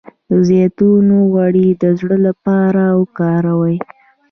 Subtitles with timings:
[0.29, 3.77] د زیتون غوړي د زړه لپاره وکاروئ